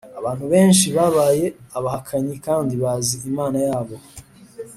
[0.19, 1.45] abantu benshi babaye
[1.77, 3.95] abahakanyi kandi bazi imana yabo